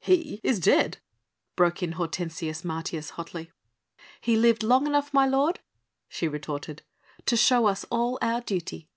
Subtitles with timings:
[0.00, 0.98] "He is dead!"
[1.54, 3.52] broke in Hortensius Martius hotly.
[4.20, 5.60] "He lived long enough, my lord,"
[6.08, 6.82] she retorted,
[7.26, 8.88] "to show us all our duty."